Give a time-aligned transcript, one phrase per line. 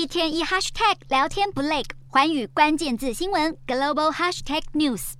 [0.00, 5.12] 一天一 hashtag 聊天不累，寰宇关键字新闻 global hashtag news。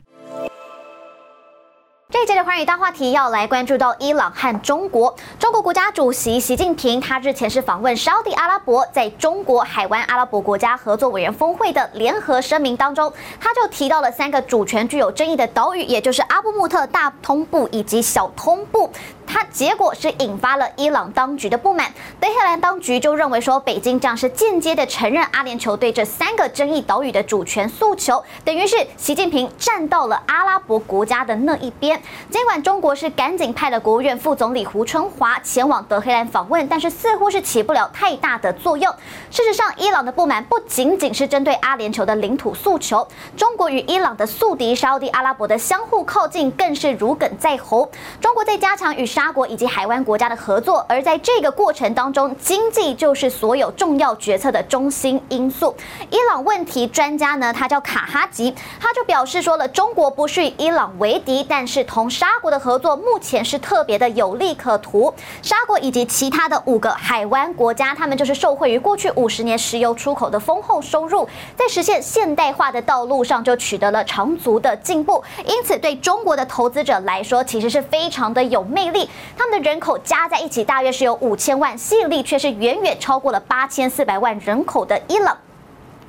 [2.09, 5.15] 这一节的寰宇大话题要来关注到伊朗和中国。
[5.39, 18.91] 中国国家主席习近平他日前是访问沙地阿拉伯，在中国海湾阿拉伯国家合作委员峰会的联合声明当中，他就提到了三个主权具有争议的岛屿，也就是阿布穆特、大通布以及小通布。
[19.33, 21.87] 它结果是引发了伊朗当局的不满，
[22.19, 32.01] 德黑兰当局就认为说，北京这样是间接的承认阿联酋对这三个争议岛屿的主权诉求，等于是习近平站到了阿拉伯国家的那一边。
[32.29, 38.93] 尽管中国是赶紧派了国务院副总理胡春华前往德黑兰访问，但是似乎是起不了太大的作用。
[39.31, 47.89] 事实上，伊朗的不满不仅仅是针对阿联酋的领土诉求，中国与伊朗的宿敌沙乌地阿拉伯的相互靠近更是如鲠在喉。
[48.21, 55.77] 中国在加强与沙沙国以及海湾国家的合作，而在这个过程当中，经济就是所有重要决策的中心因素。
[56.09, 65.13] 伊朗问题专家呢，他叫卡哈吉，他就表示说了，中国不是与伊朗为敌，但是同沙国的合作目前是特别的有利可图。
[65.43, 75.23] 沙国以及其他的五个海湾国家，他们就是受惠于过去五十年石油出口的丰厚收入，在实现现代化的道路上就取得了长足的进步。
[75.45, 79.10] 因此，对中国的投资者来说，其实是非常的有魅力。
[79.37, 85.37] 他们的人口加在一起大约是有五千万，吸引力却是远远超过了八千四百万人口的伊朗。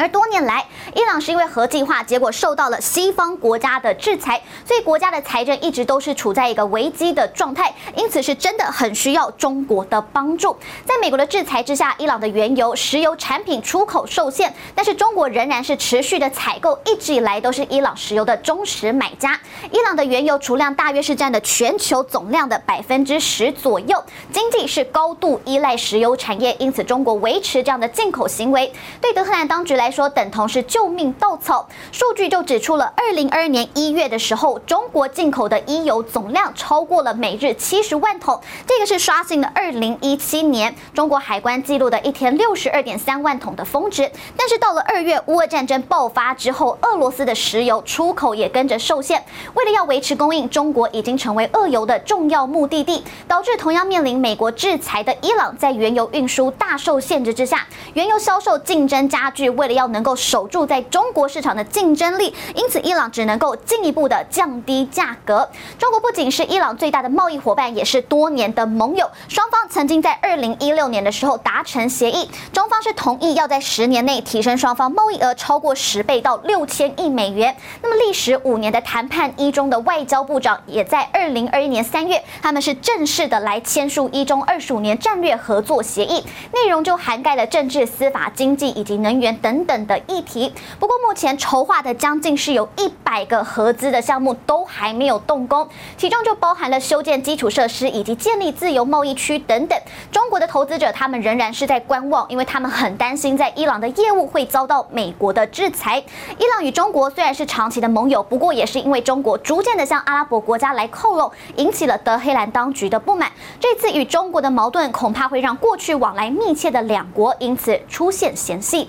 [0.02, 10.58] 而多年来，伊朗是因为核计划，结果受到了西方国家的制裁，所以国家的财政一直都是处在一个危机的状态，因此是真的很需要中国的帮助。
[10.88, 19.40] 在美国的制裁之下，伊朗的原油、石油产品出口受限，但是中国仍然是持续的采购，一直以来都是伊朗石油的忠实买家。
[19.72, 31.68] 伊朗的原油储量大约是占了全球总量的百分之十左右，经济是高度依赖石油产业，因此中国维持这样的进口行为，对德黑兰当局来说等同是救命稻草。
[31.92, 44.12] 数据就指出了，二零二二年一月的时候，中国进口的伊油总量超过了每日七十万桶，这个是刷新了二零一七年中国海关记录的一天六十二点三万桶的峰值。
[44.38, 49.24] 但是到了二月乌俄战争爆发之后，俄罗斯的石油出口也跟着受限。
[49.56, 57.66] 为了要维持供应，中国已经成为俄油的重要目的地，导致同样面临美国制裁的伊朗，在原油运输大受限制之下，
[57.96, 59.50] 原油销售竞争加剧。
[59.50, 65.50] 为要能够守住在中国市场的竞争力，因此伊朗只能够进一步的降低价格。
[65.78, 69.10] 中国不仅是伊朗最大的贸易伙伴，也是多年的盟友。
[69.28, 77.56] 双方曾经在二零一六年的时候达成协议，中方是同意要在十年内提升双方贸易额超过十倍到六千亿美元。
[77.82, 89.82] 那么历时五年的谈判，一中的外交部长也在二零二一年三月，他们是正式的来签署一中二十五年战略合作协议，内容就涵盖了政治、司法、经济以及能源等等。
[89.82, 95.68] 的议题，不过目前筹划的将近是有一百个合资的项目都还没有动工，
[95.98, 99.80] 其中就包含了修建基础设施以及建立自由贸易区等等。
[100.12, 105.98] 中国的投资者他们仍然是在观望，因为他们很担心在伊朗的业务会遭到美国的制裁。
[106.38, 113.32] 伊朗与中国虽然是长期的盟友，不过也是因为中国逐渐的向阿拉伯国家来靠拢，引起了德黑兰当局的不满。
[113.60, 118.80] 这次与中国的矛盾恐怕会让过去往来密切的两国因此出现嫌隙。